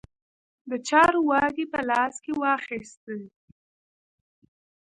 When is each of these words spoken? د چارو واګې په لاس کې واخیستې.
د 0.69 0.71
چارو 0.87 1.19
واګې 1.29 1.65
په 1.73 1.79
لاس 1.89 2.15
کې 2.23 2.31
واخیستې. 2.41 3.17